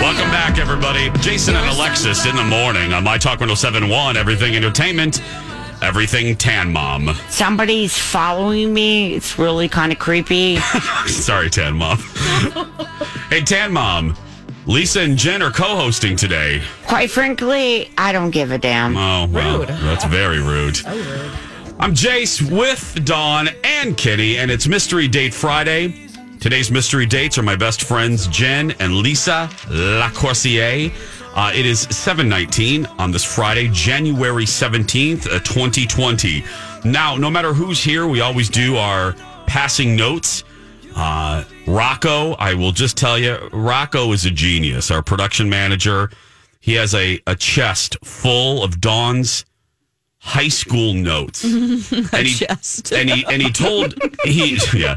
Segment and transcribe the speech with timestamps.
[0.00, 1.10] Welcome back, everybody.
[1.20, 5.20] Jason and Alexis in the morning on My Talk 1071, Everything Entertainment,
[5.82, 7.14] Everything Tan Mom.
[7.28, 9.14] Somebody's following me.
[9.14, 10.56] It's really kind of creepy.
[11.06, 11.98] Sorry, Tan Mom.
[13.30, 14.16] hey, Tan Mom.
[14.66, 16.62] Lisa and Jen are co hosting today.
[16.86, 18.96] Quite frankly, I don't give a damn.
[18.96, 20.78] Oh, well, that's very rude.
[21.78, 26.05] I'm Jace with Dawn and Kitty, and it's Mystery Date Friday.
[26.46, 30.92] Today's mystery dates are my best friends Jen and Lisa Lacourcier.
[31.34, 36.44] Uh, it is 719 on this Friday, January 17th, uh, 2020.
[36.84, 39.14] Now, no matter who's here, we always do our
[39.48, 40.44] passing notes.
[40.94, 46.10] Uh, Rocco, I will just tell you, Rocco is a genius, our production manager.
[46.60, 49.44] He has a, a chest full of Dawn's
[50.26, 51.44] high school notes.
[51.44, 54.96] and he, and he and he told he yeah.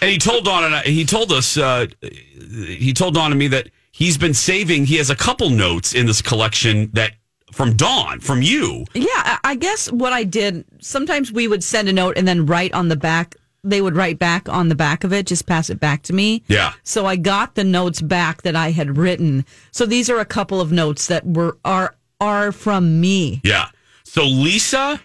[0.00, 3.68] And he told Dawn and he told us uh, he told Dawn and me that
[3.90, 7.12] he's been saving he has a couple notes in this collection that
[7.50, 8.86] from Dawn, from you.
[8.94, 12.46] Yeah, I I guess what I did, sometimes we would send a note and then
[12.46, 15.68] write on the back, they would write back on the back of it, just pass
[15.70, 16.42] it back to me.
[16.46, 16.72] Yeah.
[16.84, 19.44] So I got the notes back that I had written.
[19.72, 23.40] So these are a couple of notes that were are are from me.
[23.44, 23.68] Yeah.
[24.04, 25.00] So Lisa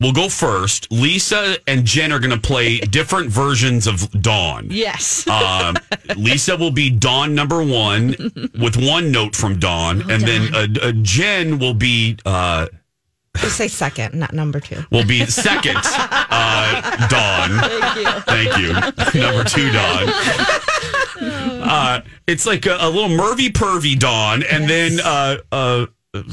[0.00, 0.90] will go first.
[0.90, 4.68] Lisa and Jen are going to play different versions of Dawn.
[4.70, 5.26] Yes.
[5.34, 5.76] Um,
[6.16, 8.08] Lisa will be Dawn number one
[8.60, 12.66] with one note from Dawn, and then uh, uh, Jen will be uh,
[13.38, 14.84] Just say second, not number two.
[14.90, 17.50] will be second uh, Dawn.
[18.22, 18.74] Thank you.
[18.74, 19.20] Thank you.
[19.22, 20.08] number two Dawn.
[21.66, 25.86] Uh, it's like a, a little Mervy Pervy Dawn, and then uh, uh,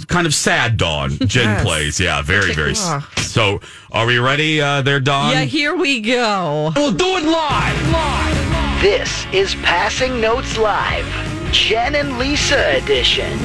[0.08, 1.12] kind of sad Dawn.
[1.26, 1.64] Jen Yes.
[1.64, 2.00] plays.
[2.00, 2.72] Yeah, very, very.
[2.72, 3.04] s-.
[3.32, 3.62] So,
[3.92, 5.32] are we ready uh, there, Dawn?
[5.32, 6.72] yeah, here we go.
[6.76, 8.82] We'll do it live.
[8.82, 11.06] This is Passing Notes Live,
[11.52, 13.38] Jen and Lisa edition.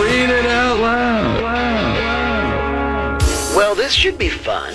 [0.00, 1.42] Read it out loud
[3.56, 4.72] Well, this should be fun.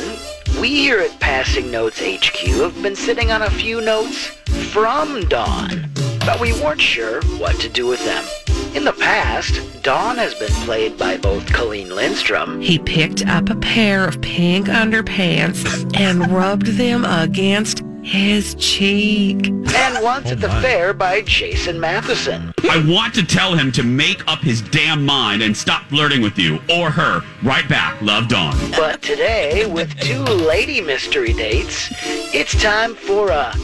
[0.64, 4.28] We here at Passing Notes HQ have been sitting on a few notes
[4.72, 5.92] from Dawn,
[6.26, 8.24] but we weren't sure what to do with them.
[8.74, 13.58] In the past, Dawn has been played by both Colleen Lindstrom He picked up a
[13.58, 19.48] pair of pink underpants and rubbed them against his cheek.
[19.48, 22.54] and once at the oh, fair by Jason Matheson.
[22.70, 26.38] I want to tell him to make up his damn mind and stop flirting with
[26.38, 27.22] you or her.
[27.42, 28.02] Right back.
[28.02, 28.56] Love Dawn.
[28.72, 31.90] But today, with two lady mystery dates,
[32.34, 33.56] it's time for a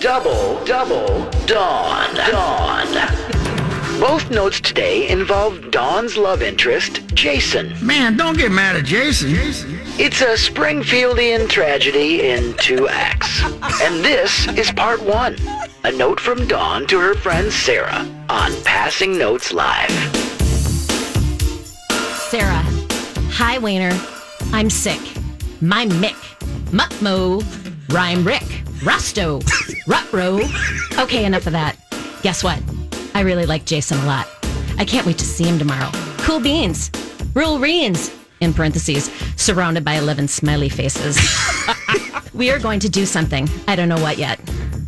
[0.00, 2.14] double, double Dawn.
[2.14, 3.21] Dawn.
[4.02, 7.72] Both notes today involve Dawn's love interest, Jason.
[7.86, 9.28] Man, don't get mad at Jason.
[9.96, 13.40] It's a Springfieldian tragedy in two acts.
[13.80, 15.36] And this is part one.
[15.84, 19.92] A note from Dawn to her friend Sarah on Passing Notes Live.
[22.28, 22.64] Sarah.
[23.34, 23.92] Hi, Wayner.
[24.52, 24.98] I'm sick.
[25.60, 26.18] My Mick.
[26.72, 27.40] Mutmo.
[27.94, 28.64] Rhyme Rick.
[28.82, 29.40] Rusto.
[29.86, 30.40] Rutro.
[30.98, 31.76] Okay, enough of that.
[32.22, 32.60] Guess what?
[33.14, 34.28] I really like Jason a lot.
[34.78, 35.90] I can't wait to see him tomorrow.
[36.18, 36.90] Cool beans.
[37.34, 38.16] Rule reens.
[38.40, 41.16] In parentheses, surrounded by 11 smiley faces.
[42.34, 43.48] we are going to do something.
[43.68, 44.40] I don't know what yet.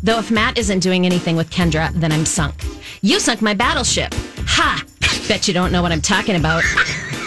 [0.03, 2.55] Though if Matt isn't doing anything with Kendra, then I'm sunk.
[3.01, 4.13] You sunk my battleship.
[4.47, 4.83] Ha!
[5.27, 6.63] Bet you don't know what I'm talking about.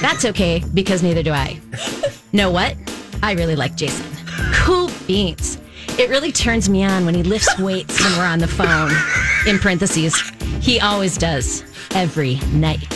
[0.01, 1.59] That's okay, because neither do I.
[2.33, 2.77] Know what?
[3.23, 4.07] I really like Jason.
[4.53, 5.59] Cool beans.
[5.99, 8.93] It really turns me on when he lifts weights when we're on the phone.
[9.49, 10.15] In parentheses,
[10.61, 11.65] he always does.
[11.95, 12.87] Every night.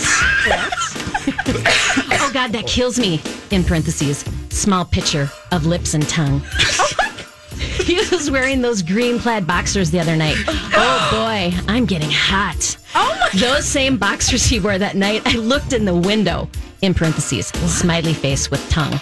[2.15, 3.21] Oh God, that kills me.
[3.51, 6.41] In parentheses, small picture of lips and tongue.
[7.59, 10.37] he was wearing those green plaid boxers the other night.
[10.75, 12.77] Oh boy, I'm getting hot.
[12.95, 16.49] Oh my Those same boxers he wore that night, I looked in the window.
[16.81, 18.99] In parentheses, smiley face with tongue.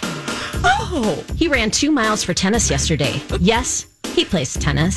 [0.64, 1.24] Oh.
[1.36, 3.20] He ran two miles for tennis yesterday.
[3.40, 4.96] Yes, he plays tennis.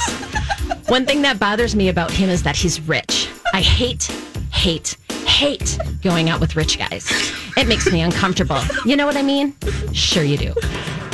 [0.87, 3.29] One thing that bothers me about him is that he's rich.
[3.53, 4.03] I hate,
[4.51, 7.09] hate, hate going out with rich guys.
[7.55, 8.59] It makes me uncomfortable.
[8.85, 9.55] You know what I mean?
[9.93, 10.53] Sure, you do.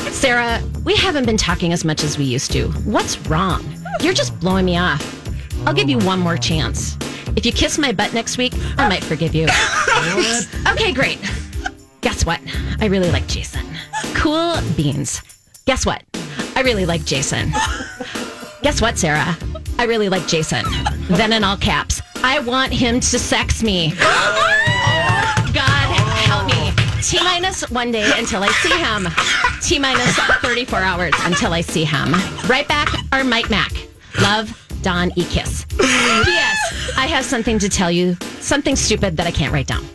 [0.09, 2.69] Sarah, we haven't been talking as much as we used to.
[2.83, 3.63] What's wrong?
[4.01, 5.05] You're just blowing me off.
[5.67, 6.97] I'll give you one more chance.
[7.35, 9.47] If you kiss my butt next week, I might forgive you.
[10.71, 11.19] okay, great.
[12.01, 12.39] Guess what?
[12.79, 13.65] I really like Jason.
[14.15, 15.21] Cool beans.
[15.65, 16.03] Guess what?
[16.55, 17.51] I really like Jason.
[18.61, 19.37] Guess what, Sarah?
[19.79, 20.65] I really like Jason.
[21.07, 23.91] Then in all caps, I want him to sex me.
[23.95, 25.87] God
[26.27, 26.73] help me.
[27.01, 29.07] T minus one day until I see him.
[29.61, 32.11] T minus 34 hours until I see him.
[32.49, 33.71] Right back, our Mike Mac.
[34.19, 35.23] Love, Don E.
[35.23, 35.63] Kiss.
[35.77, 36.91] P.S.
[36.97, 38.17] I have something to tell you.
[38.41, 39.85] Something stupid that I can't write down.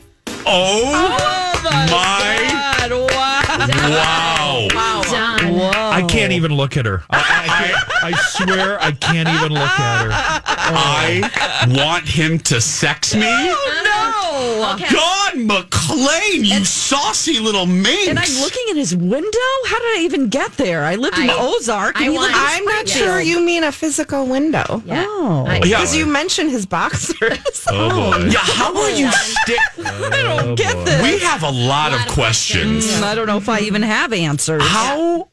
[0.46, 4.68] Oh, oh my, God, wow.
[4.74, 5.02] wow.
[5.10, 5.43] Dawn.
[5.62, 7.02] I can't even look at her.
[7.10, 10.10] I, I, can't, I swear I can't even look at her.
[10.56, 11.84] I oh.
[11.84, 13.22] want him to sex me.
[13.26, 14.88] Oh, No.
[14.90, 18.08] God, McLean, you saucy little minx.
[18.08, 19.38] And I'm looking in his window.
[19.66, 20.84] How did I even get there?
[20.84, 21.96] I lived in I- Ozark.
[21.96, 23.04] and I he lived in want- I'm not Springfield.
[23.04, 24.82] sure you mean a physical window.
[24.84, 25.04] Yeah.
[25.06, 25.44] Oh.
[25.46, 25.78] I- Yeah.
[25.78, 27.38] Because you mentioned his boxers.
[27.66, 28.26] Oh, boy.
[28.26, 29.58] Yeah, how will you stick?
[29.84, 31.02] I don't oh, get this.
[31.02, 32.84] We have a lot, of Lot of questions.
[32.84, 33.00] questions.
[33.02, 34.62] Mm, I don't know if I even have answers.
[34.62, 35.28] How, how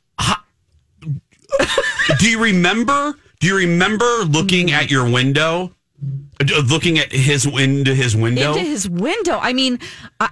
[2.19, 3.13] do you remember?
[3.39, 4.75] Do you remember looking hmm.
[4.75, 5.73] at your window?
[6.65, 8.53] Looking at his into his window.
[8.53, 9.37] into his window.
[9.39, 9.79] I mean,
[10.19, 10.29] I,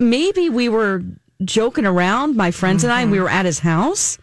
[0.00, 1.02] maybe we were
[1.44, 3.24] joking around, my friends and I, and we mm-hmm.
[3.24, 4.18] were at his house.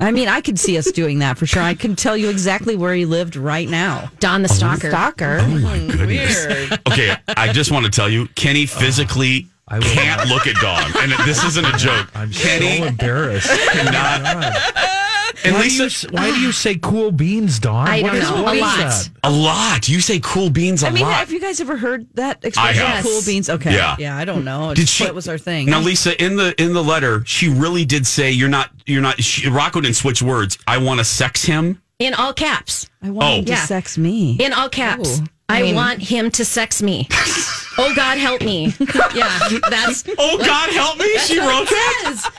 [0.00, 1.62] I mean, I could see us doing that for sure.
[1.62, 4.10] I can tell you exactly where he lived right now.
[4.18, 4.90] Dawn the stalker.
[4.90, 5.38] Stalker.
[5.40, 6.72] oh my hmm, goodness.
[6.90, 10.28] Okay, I just want to tell you, Kenny physically oh, I can't not.
[10.28, 12.08] look at Dawn, and this isn't a joke.
[12.14, 13.50] I'm Kenny so embarrassed.
[13.72, 14.56] cannot.
[14.76, 14.96] Oh
[15.44, 17.88] And Why do, Lisa, you, why do you say cool beans, Dawn?
[17.88, 18.42] I What don't is- know.
[18.42, 18.76] what A is lot.
[18.78, 19.08] that?
[19.24, 19.88] a lot.
[19.88, 21.14] You say cool beans a I mean, lot.
[21.14, 22.84] have you guys ever heard that expression?
[22.84, 23.04] have.
[23.04, 23.48] Cool beans.
[23.48, 23.72] Okay.
[23.74, 23.96] Yeah.
[23.98, 24.16] Yeah.
[24.16, 24.68] I don't know.
[24.74, 25.04] Did Just she?
[25.04, 25.66] What was our thing?
[25.66, 29.22] Now, Lisa, in the in the letter, she really did say you're not you're not.
[29.22, 30.58] She, Rocco didn't switch words.
[30.66, 31.80] I want to sex him.
[31.98, 32.88] In all caps.
[33.02, 33.44] I want him Oh.
[33.44, 33.64] to Yeah.
[33.64, 34.36] sex me.
[34.40, 35.20] In all caps.
[35.20, 37.08] Oh, I, want him to sex me.
[37.78, 38.72] oh God help me.
[39.14, 39.38] Yeah,
[39.68, 41.18] that's Oh God, help me!
[41.18, 42.00] She wrote that.
[42.04, 42.30] yes.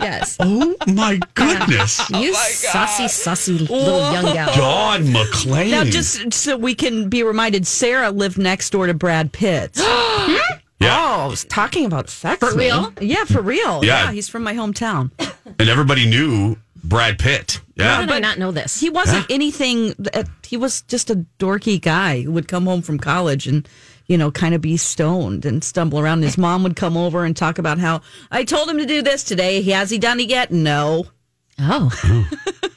[0.00, 0.36] Yes.
[0.40, 4.54] Oh my goodness, You oh sussy, sussy little young gal.
[4.54, 5.70] Dawn McLean.
[5.70, 9.78] Now, just so we can be reminded, Sarah lived next door to Brad Pitt.
[10.20, 10.84] Hmm?
[10.84, 10.96] yeah.
[11.18, 12.38] Oh, I was talking about sex.
[12.38, 12.92] For real?
[13.00, 13.84] yeah, for real.
[13.84, 14.04] Yeah.
[14.04, 14.12] Yeah.
[14.12, 15.10] he's from my hometown.
[15.58, 17.60] and everybody knew Brad Pitt.
[17.78, 18.78] How Yeah, did I not know this?
[18.80, 19.94] He wasn't anything.
[19.98, 23.68] That, he was just a dorky guy who would come home from college and,
[24.08, 26.22] you know, kind of be stoned and stumble around.
[26.22, 28.00] His mom would come over and talk about how
[28.30, 29.62] I told him to do this today.
[29.62, 30.50] He has he done it yet?
[30.50, 31.06] No.
[31.58, 32.28] oh.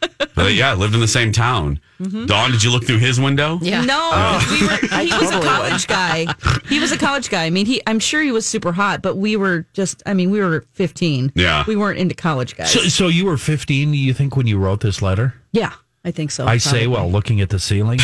[0.35, 1.79] but yeah, lived in the same town.
[1.99, 2.25] Mm-hmm.
[2.25, 3.59] Dawn, did you look through his window?
[3.61, 3.81] Yeah.
[3.85, 4.39] No, Oh.
[4.41, 6.25] 'cause we were, he was a college guy.
[6.67, 7.45] He was a college guy.
[7.45, 7.81] I mean, he.
[7.85, 10.01] I'm sure he was super hot, but we were just.
[10.05, 11.31] I mean, we were 15.
[11.35, 11.63] Yeah.
[11.67, 12.71] we weren't into college guys.
[12.71, 15.35] So, so you were 15, you think, when you wrote this letter?
[15.51, 16.45] yeah, I think so.
[16.47, 16.87] I say, probably.
[16.87, 17.99] well, looking at the ceiling.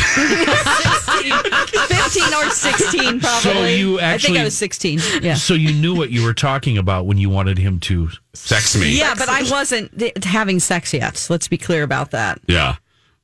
[2.09, 3.51] 15 or 16, probably.
[3.51, 4.99] So you I think I was 16.
[5.21, 5.35] Yeah.
[5.35, 8.09] So you knew what you were talking about when you wanted him to.
[8.33, 8.97] Sex me.
[8.97, 11.27] Yeah, but I wasn't having sex yet.
[11.29, 12.39] Let's be clear about that.
[12.47, 12.75] Yeah.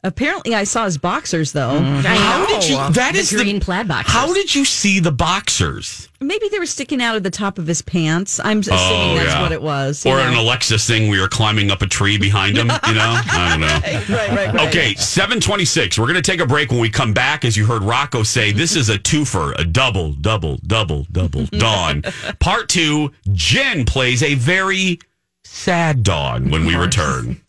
[0.06, 1.80] Apparently, I saw his boxers though.
[1.80, 2.04] Mm.
[2.04, 2.76] How did you?
[2.94, 4.12] That The is green plaid boxers.
[4.14, 6.10] How did you see the boxers?
[6.20, 8.40] Maybe they were sticking out of the top of his pants.
[8.44, 9.42] I'm assuming Oh, that's yeah.
[9.42, 10.06] what it was.
[10.06, 10.28] Or know?
[10.28, 12.68] an Alexis thing where you're climbing up a tree behind him.
[12.68, 14.16] You know, I don't know.
[14.18, 14.68] right, right, right.
[14.68, 15.98] Okay, 726.
[15.98, 17.44] We're going to take a break when we come back.
[17.46, 22.04] As you heard Rocco say, this is a twofer, a double, double, double, double dawn.
[22.40, 25.00] Part two, Jen plays a very
[25.44, 27.42] sad dawn when we return.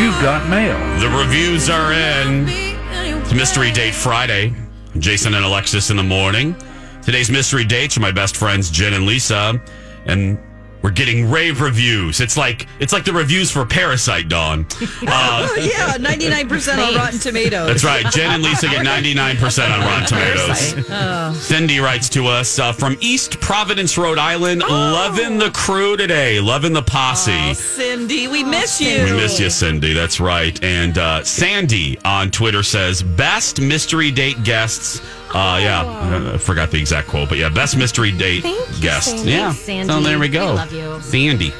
[0.00, 0.78] You've got mail.
[0.98, 2.46] The reviews are in.
[2.48, 4.54] It's Mystery Date Friday.
[4.98, 6.56] Jason and Alexis in the morning.
[7.02, 9.60] Today's mystery dates are my best friends Jen and Lisa,
[10.06, 10.38] and
[10.82, 12.20] we're getting rave reviews.
[12.20, 14.66] It's like it's like the reviews for Parasite Dawn.
[15.12, 17.66] Uh, yeah, 99% on Rotten Tomatoes.
[17.66, 18.04] that's right.
[18.12, 21.42] Jen and Lisa get 99% on Rotten Tomatoes.
[21.42, 24.60] Cindy writes to us uh, from East Providence, Rhode Island.
[24.60, 26.38] Loving the crew today.
[26.40, 27.32] Loving the posse.
[27.32, 29.04] Oh, Cindy, we miss you.
[29.04, 29.94] We miss you, Cindy.
[29.94, 30.62] That's right.
[30.62, 35.00] And uh, Sandy on Twitter says, best mystery date guests
[35.32, 39.10] Uh, yeah, I forgot the exact quote, but yeah, best mystery date Thank you, guest.
[39.10, 39.30] Sandy.
[39.30, 39.92] Yeah, Sandy.
[39.92, 40.46] so there we go.
[40.50, 41.00] We love you.
[41.02, 41.52] Sandy.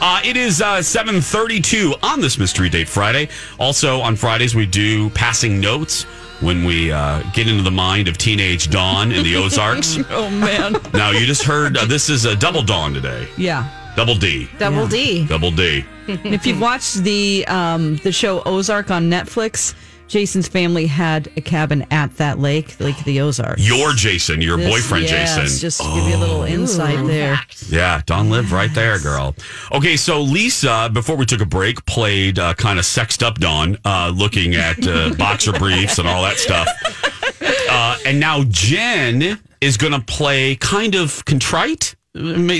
[0.00, 3.28] Uh, it is uh, 732 on this mystery date Friday.
[3.58, 6.02] Also on Fridays, we do passing notes
[6.40, 9.96] when we uh, get into the mind of teenage Dawn in the Ozarks.
[10.10, 10.76] oh man.
[10.92, 13.28] now, you just heard uh, this is a double Dawn today.
[13.38, 13.70] Yeah.
[13.96, 14.48] Double D.
[14.58, 15.24] Double D.
[15.26, 15.84] Double D.
[16.08, 19.74] if you've watched the um, the show Ozark on Netflix,
[20.06, 23.66] Jason's family had a cabin at that lake, Lake of the Ozarks.
[23.66, 25.58] Your Jason, your This- boyfriend yes, Jason.
[25.60, 27.40] Just to give you a little insight there.
[27.68, 29.34] Yeah, Dawn lived right there, girl.
[29.72, 33.76] Okay, so Lisa, before we took a break, played uh, kind of sexed up Dawn,
[33.84, 36.68] uh, looking at uh, boxer briefs and all that stuff.
[37.70, 41.94] Uh, and now Jen is going to play kind of contrite,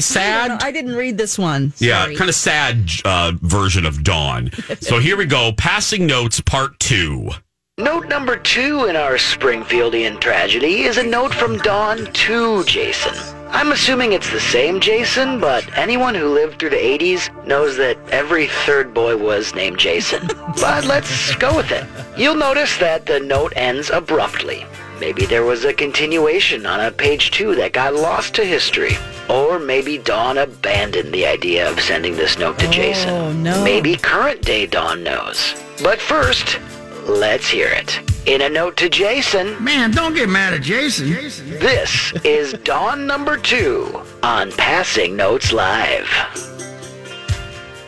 [0.01, 0.63] sad.
[0.63, 1.73] I didn't read this one.
[1.79, 4.51] Yeah, kind of sad uh, version of Dawn.
[4.81, 5.53] So here we go.
[5.57, 7.31] Passing notes, part two.
[7.79, 13.15] Note number two in our Springfieldian tragedy is a note from Dawn to Jason.
[13.49, 17.99] I'm assuming it's the same Jason, but anyone who lived through the 80s knows that
[18.11, 20.27] every third boy was named Jason.
[20.61, 21.85] but let's go with it.
[22.17, 24.65] You'll notice that the note ends abruptly.
[25.01, 28.97] Maybe there was a continuation on a page two that got lost to history.
[29.29, 33.09] Or maybe Dawn abandoned the idea of sending this note to Jason.
[33.11, 33.65] Oh, no.
[33.65, 35.55] Maybe current day Dawn knows.
[35.83, 36.59] But first,
[37.07, 38.01] let's hear it.
[38.29, 41.11] In a note to Jason, Man, don't get mad at Jason.
[41.11, 46.09] this is Dawn number two on Passing Notes Live.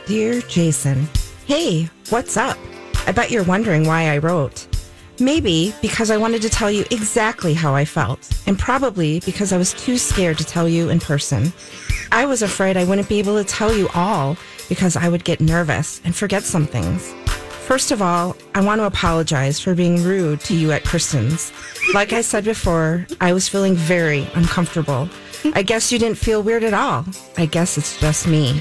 [0.07, 1.09] Dear Jason,
[1.47, 2.57] hey, what's up?
[3.07, 4.67] I bet you're wondering why I wrote.
[5.19, 9.57] Maybe because I wanted to tell you exactly how I felt, and probably because I
[9.57, 11.53] was too scared to tell you in person.
[12.13, 14.37] I was afraid I wouldn't be able to tell you all
[14.69, 17.15] because I would get nervous and forget some things.
[17.67, 21.53] First of all, I want to apologize for being rude to you at Kristen's.
[21.95, 25.09] Like I said before, I was feeling very uncomfortable.
[25.55, 27.07] I guess you didn't feel weird at all.
[27.39, 28.61] I guess it's just me.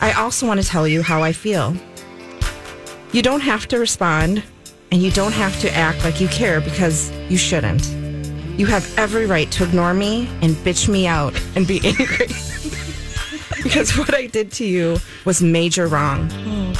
[0.00, 1.74] I also want to tell you how I feel.
[3.12, 4.42] You don't have to respond,
[4.90, 7.86] and you don't have to act like you care because you shouldn't.
[8.58, 12.26] You have every right to ignore me and bitch me out and be angry.
[13.62, 16.30] because what I did to you was major wrong.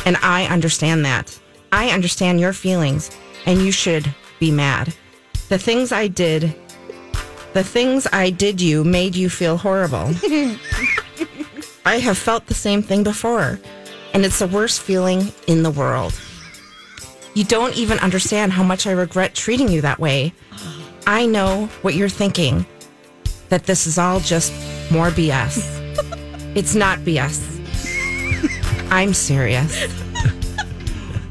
[0.04, 1.38] And I understand that.
[1.70, 3.10] I understand your feelings,
[3.46, 4.94] and you should be mad.
[5.48, 6.54] The things I did,
[7.52, 10.14] the things I did you made you feel horrible.
[11.84, 13.60] I have felt the same thing before,
[14.14, 16.12] and it's the worst feeling in the world.
[17.38, 20.32] You don't even understand how much I regret treating you that way.
[21.06, 22.66] I know what you're thinking
[23.48, 24.52] that this is all just
[24.90, 25.62] more BS.
[26.56, 27.38] it's not BS.
[28.90, 29.70] I'm serious.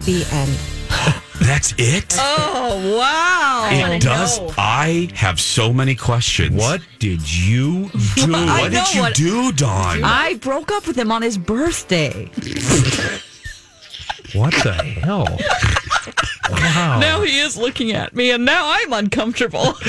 [0.06, 0.58] the end.
[1.46, 2.16] That's it?
[2.18, 3.70] Oh wow!
[3.70, 4.40] it does.
[4.58, 6.56] I have so many questions.
[6.56, 8.34] What did you do?
[8.34, 10.06] I What know did you what- do, Dawn?
[10.06, 12.32] I broke up with him on his birthday.
[14.34, 15.38] What the hell?
[16.50, 17.00] Wow.
[17.00, 19.74] Now he is looking at me, and now I'm uncomfortable.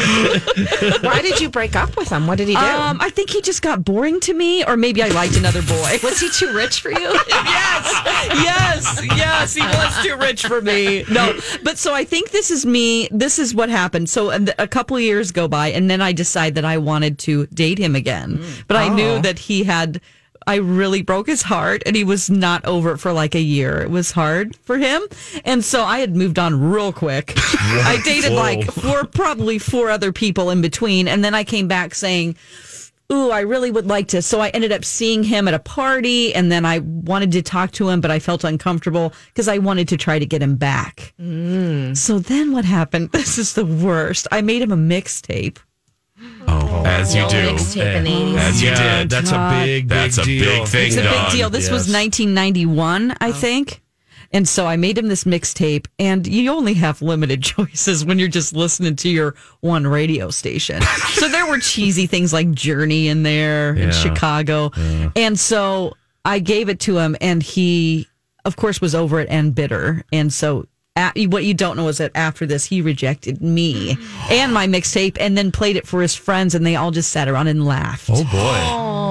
[1.01, 2.27] Why did you break up with him?
[2.27, 2.61] What did he do?
[2.61, 5.99] Um, I think he just got boring to me, or maybe I liked another boy.
[6.03, 6.99] Was he too rich for you?
[7.29, 8.03] yes,
[8.35, 9.55] yes, yes.
[9.55, 11.05] He was too rich for me.
[11.11, 13.09] No, but so I think this is me.
[13.11, 14.09] This is what happened.
[14.11, 17.47] So a couple of years go by, and then I decide that I wanted to
[17.49, 18.43] date him again.
[18.67, 19.21] But I knew Oh.
[19.21, 20.01] that he had.
[20.49, 23.81] I really broke his heart, and he was not over it for like a year.
[23.81, 25.03] It was hard for him,
[25.45, 27.35] and so I had moved on real quick.
[27.37, 31.95] I dated like four, probably four other people in between, and then I came back
[31.95, 32.37] saying
[33.13, 34.23] ooh, I really would like to.
[34.23, 37.73] So I ended up seeing him at a party and then I wanted to talk
[37.73, 41.15] to him, but I felt uncomfortable because I wanted to try to get him back.
[41.21, 41.97] Mm.
[41.97, 43.11] So then what happened?
[43.19, 44.29] This is the worst.
[44.31, 45.59] I made him a mixtape.
[46.47, 47.37] Oh, as you do.
[47.53, 48.39] Mixtape in the 80s.
[48.39, 49.11] As you yeah, did.
[49.11, 50.45] that's a big, big That's a deal.
[50.45, 51.25] big thing, It's a Dawn.
[51.27, 51.51] big deal.
[51.51, 51.95] This was Yes.
[51.95, 53.33] 1991, I oh.
[53.33, 53.83] think.
[54.31, 58.29] And so I made him this mixtape, and you only have limited choices when you're
[58.29, 60.83] just listening to your one radio station.
[61.15, 63.91] so there were cheesy things like Journey in there in Yeah.
[63.91, 64.71] Chicago.
[65.17, 65.95] And so
[66.27, 68.07] I gave it to him, and he,
[68.45, 70.05] of course, was over it and bitter.
[70.13, 70.67] And so
[70.99, 73.97] a what you don't know is that after this, he rejected me
[74.31, 77.29] and my mixtape and then played it for his friends, and they all just sat
[77.29, 78.11] around and laughed.
[78.13, 78.29] Oh boy.
[78.33, 79.11] Oh,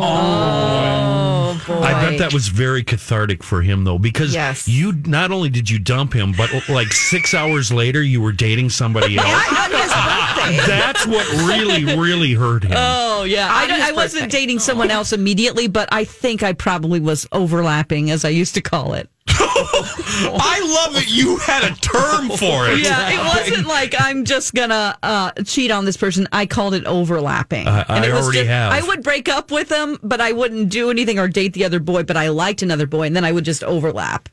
[1.59, 1.73] oh boy.
[1.81, 4.67] I bet that was very cathartic for him though, because Yes.
[4.67, 8.69] you not only did you dump him, but like six hours later you were dating
[8.69, 9.27] somebody else.
[9.27, 10.67] on his birthday.
[10.67, 12.73] That's what really, really hurt him.
[12.75, 16.99] Oh yeah, I, don't- I wasn't dating someone else immediately, but I think I probably
[16.99, 19.09] was overlapping, as I used to call it.
[19.39, 22.79] I love that you had a term for it.
[22.79, 26.27] Yeah, it wasn't like I'm just gonna uh, cheat on this person.
[26.31, 27.67] I called it overlapping.
[27.67, 28.73] I- I it was already just- have.
[28.73, 31.79] I would break up with them, but I wouldn't do anything or date the other
[31.79, 32.03] boy.
[32.03, 34.29] But I liked another boy, and then I would just overlap.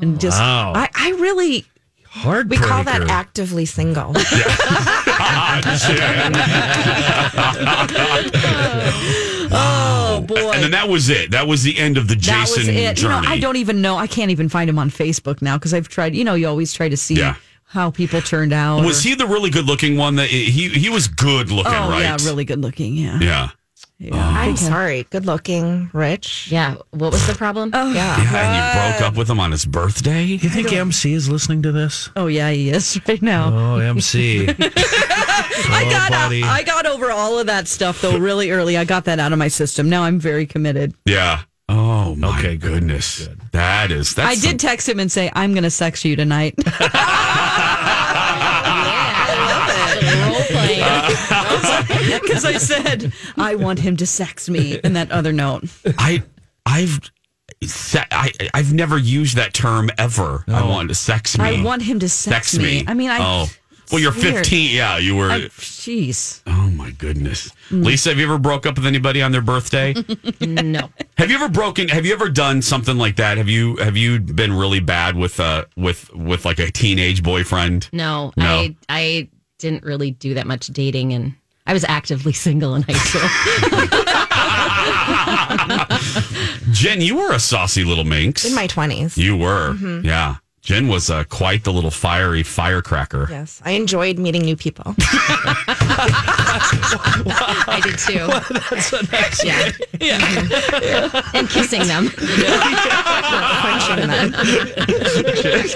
[0.00, 0.72] And just, Wow.
[0.74, 1.66] I, I really,
[2.04, 2.50] Hard.
[2.50, 4.12] We call that actively single.
[4.16, 5.30] oh
[10.36, 10.50] boy.
[10.52, 11.30] And then that was it.
[11.32, 12.96] That was the end of the that Jason was it.
[12.96, 13.16] journey.
[13.16, 13.96] You know, I don't even know.
[13.96, 16.14] I can't even find him on Facebook now because I've tried.
[16.14, 17.34] You know, you always try to see Yeah.
[17.66, 18.84] how people turned out.
[18.84, 20.16] was or- he the really good looking one?
[20.16, 22.00] That he he was good looking, Oh right?
[22.02, 22.94] yeah, really good looking.
[22.94, 23.18] Yeah.
[23.20, 23.48] Yeah.
[24.02, 25.02] Um, I'm sorry.
[25.10, 26.48] Good looking, rich.
[26.50, 26.76] Yeah.
[26.90, 27.70] What was the problem?
[27.74, 27.92] Oh.
[27.92, 28.16] Yeah.
[28.22, 30.22] Yeah, and you broke up with him on his birthday.
[30.24, 32.08] You think MC is listening to this?
[32.16, 33.50] Oh yeah, he is right now.
[33.52, 34.48] Oh, MC.
[34.58, 36.42] I Oh, got uh, buddy.
[36.42, 38.76] I got over all of that stuff though really early.
[38.78, 39.90] I got that out of my system.
[39.90, 40.94] Now I'm very committed.
[41.04, 41.42] Yeah.
[41.68, 43.28] Oh my Okay, good, goodness.
[43.52, 44.14] That is.
[44.14, 46.54] That's I did text him and say I'm going to sex you tonight.
[52.22, 55.64] Because I said I want him to sex me in that other note.
[55.98, 56.22] I
[56.66, 57.00] I've
[57.62, 60.44] se- I I've never used that term ever.
[60.48, 61.44] I wanted to sex me.
[61.44, 62.84] I want him to sex, sex me.
[62.86, 63.18] I mean, I.
[63.20, 63.46] oh.
[63.90, 64.36] Well, you're it's weird.
[64.36, 64.76] 15.
[64.76, 65.30] Yeah, you were.
[65.32, 66.42] I- Jeez.
[66.46, 69.94] oh my goodness, Lisa, have you ever broke up with anybody on their birthday?
[70.40, 70.90] no.
[71.18, 71.88] have you ever broken?
[71.88, 73.36] Have you ever done something like that?
[73.36, 77.88] Have you have you been really bad with uh with with like a teenage boyfriend?
[77.92, 78.32] No.
[78.36, 78.44] No.
[78.46, 81.34] I I didn't really do that much dating and
[81.70, 83.22] I was actively single in high school.
[86.72, 88.44] Jen, you were a saucy little minx.
[88.44, 89.16] In my 20s.
[89.16, 90.04] you were, mm-hmm.
[90.04, 90.38] yeah.
[90.62, 93.26] Jen was uh, quite the little fiery firecracker.
[93.30, 93.62] Yes.
[93.64, 94.94] I enjoyed meeting new people.
[97.66, 98.26] I did too.
[98.70, 99.80] That's an excellent.
[100.00, 101.22] Yeah.
[101.34, 102.08] and kissing them.
[103.60, 104.32] Punching them.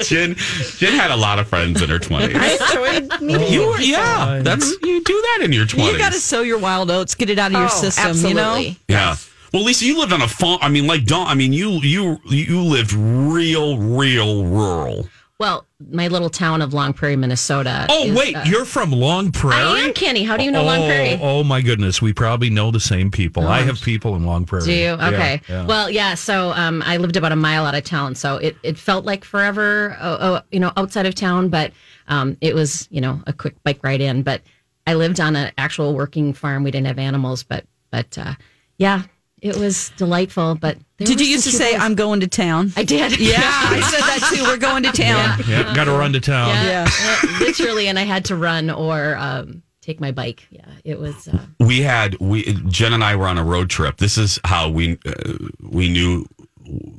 [0.04, 0.34] Jen,
[0.76, 2.36] Jen had a lot of friends in her twenties.
[2.38, 2.58] I
[3.00, 5.92] enjoyed meeting You new were, yeah, that's you do that in your twenties.
[5.94, 8.16] You got to sow your wild oats, get it out of your Oh, system.
[8.28, 8.54] You know.
[8.56, 8.78] absolutely.
[8.88, 9.16] Yeah.
[9.54, 10.58] Well, Lisa, you lived on a farm.
[10.62, 11.28] I mean, like Dawn.
[11.28, 15.08] I mean, you you you lived real, real rural.
[15.38, 17.86] Well, my little town of Long Prairie, Minnesota.
[17.88, 19.80] Oh, is, wait, uh, you're from Long Prairie?
[19.80, 20.24] I am Kenny.
[20.24, 21.18] How do you know Long oh, Prairie?
[21.22, 22.02] Oh, my goodness.
[22.02, 23.46] We probably know the same people.
[23.46, 24.64] I have people in Long Prairie.
[24.64, 24.84] Do you?
[24.84, 25.40] Yeah, Okay.
[25.48, 25.66] yeah.
[25.66, 26.14] Well, yeah.
[26.14, 29.24] So um, I lived about a mile out of town, so it, it felt like
[29.24, 31.48] forever, uh, uh, you know, outside of town.
[31.48, 31.72] But
[32.08, 34.22] um, it was, you know, a quick bike ride in.
[34.22, 34.40] But
[34.86, 36.64] I lived on an actual working farm.
[36.64, 38.34] We didn't have animals, but but uh,
[38.78, 39.02] yeah,
[39.44, 40.56] it was delightful.
[40.56, 42.72] But Did you used to say I'm going to town?
[42.76, 43.20] I did.
[43.20, 44.42] Yeah, I said that too.
[44.44, 45.38] We're going to town.
[45.46, 46.48] yeah, got to run to town.
[46.48, 50.46] Yeah, yeah, literally, and I had to run or um, take my bike.
[50.50, 51.28] Yeah, it was.
[51.28, 53.98] Uh, We had we Jen and I were on a road trip.
[53.98, 56.26] This is how we uh, we knew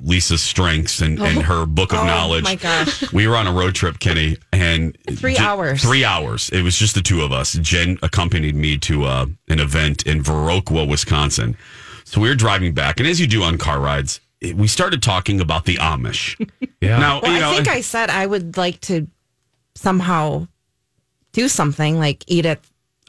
[0.03, 2.43] Lisa's strengths and, and her book of Oh, knowledge.
[2.43, 3.12] my gosh.
[3.12, 5.81] We were on a road trip, Kenny, and Three hours.
[5.81, 6.49] Three hours.
[6.49, 7.53] It was just the two of us.
[7.53, 11.58] Jen accompanied me to uh, an event in Viroqua, Wisconsin.
[12.06, 15.02] So we were driving back, and as you do on car rides, it- we started
[15.04, 16.36] talking about the Amish.
[16.82, 17.00] Yeah.
[17.00, 19.08] Now, Well, you know, I think I said I would like to
[19.74, 20.48] somehow
[21.32, 22.60] do something like eat at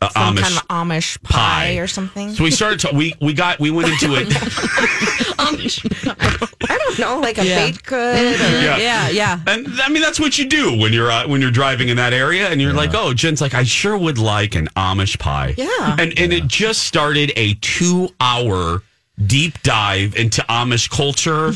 [0.02, 1.76] uh, some Amish kind of Amish pie, pie.
[1.78, 2.34] or something.
[2.34, 2.80] So we started.
[2.80, 4.28] To, we we got we went into it.
[5.38, 7.66] I don't know, like a Yeah.
[7.66, 8.40] baked good.
[8.40, 8.76] Or, Yeah.
[8.78, 9.40] Yeah, yeah.
[9.46, 12.12] And I mean that's what you do when you're uh, when you're driving in that
[12.12, 15.54] area, and you're like, oh, Jen's like, I sure would like an Amish pie.
[15.56, 15.96] Yeah.
[15.98, 18.82] and and it just started a two hour
[19.26, 21.52] deep dive into Amish culture,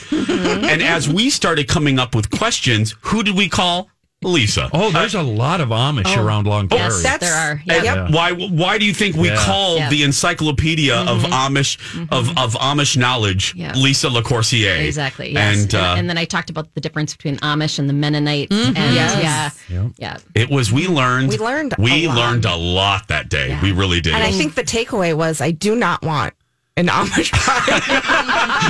[0.67, 3.89] and as we started coming up with questions, who did we call?
[4.31, 4.69] Lisa.
[4.75, 6.23] Oh, there's a lot of Amish oh.
[6.23, 6.85] around Long Prairie.
[6.85, 7.63] yes, that's- there are.
[7.71, 8.11] And Yeah.
[8.11, 8.33] Why?
[8.33, 9.37] Why do you think we Yeah.
[9.37, 9.89] call Yeah.
[9.89, 11.33] the encyclopedia of mm-hmm.
[11.33, 12.13] Amish mm-hmm.
[12.13, 13.73] of, of Amish knowledge Yeah.
[13.75, 14.79] Lisa LaCourcier?
[14.81, 15.33] Exactly.
[15.33, 15.63] Yes.
[15.63, 18.55] And, uh, and then I talked about the difference between Amish and the Mennonites.
[18.55, 18.77] Mm-hmm.
[18.77, 19.59] And Yes.
[19.71, 20.19] yeah, yeah.
[20.35, 22.17] it was we learned We learned a we lot.
[22.19, 23.59] learned a lot that day.
[23.63, 24.13] We really did.
[24.13, 26.35] and I think the takeaway was I do not want
[26.77, 28.61] an Amish pie.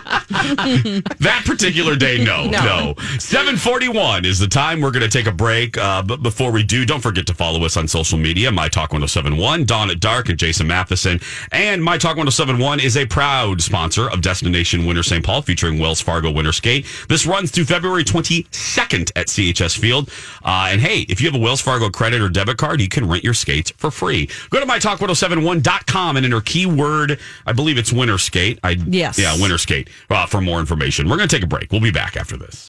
[0.30, 2.94] that particular day, no, no.
[2.94, 2.94] No.
[3.18, 4.80] 741 is the time.
[4.80, 5.76] We're going to take a break.
[5.76, 8.50] Uh, but before we do, don't forget to follow us on social media.
[8.52, 11.20] My Talk 1071, Dawn at Dark, and Jason Matheson.
[11.50, 15.24] And My Talk 1071 is a proud sponsor of Destination Winter St.
[15.24, 16.86] Paul featuring Wells Fargo Winter Skate.
[17.08, 20.10] This runs through February 22nd at CHS Field.
[20.44, 23.08] Uh, and hey, if you have a Wells Fargo credit or debit card, you can
[23.08, 24.28] rent your skates for free.
[24.50, 28.58] Go to mytalk1071.com and enter keyword, I believe it's winter skate.
[28.62, 29.18] I, Yes.
[29.18, 29.88] Yeah, winter skate
[30.20, 31.08] uh, for more information.
[31.08, 31.72] We're going to take a break.
[31.72, 32.58] We'll be back after this.